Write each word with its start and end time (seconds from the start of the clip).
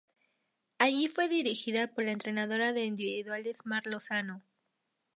Allí 0.79 1.07
fue 1.09 1.29
dirigida 1.29 1.85
por 1.93 2.05
la 2.05 2.11
entrenadora 2.13 2.73
de 2.73 2.85
individuales 2.85 3.59
Mar 3.65 3.85
Lozano. 3.85 4.41